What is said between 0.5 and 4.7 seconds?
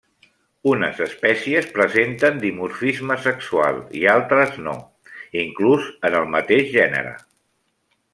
Unes espècies presenten dimorfisme sexual i altres